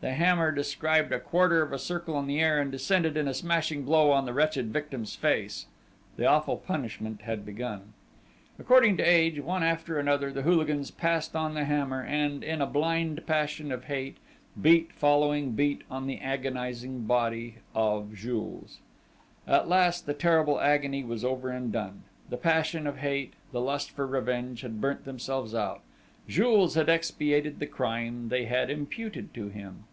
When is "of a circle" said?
1.60-2.16